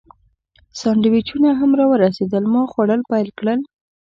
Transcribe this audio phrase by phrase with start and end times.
[0.79, 3.59] سانډویچونه هم راورسېدل، ما خوړل پیل کړل.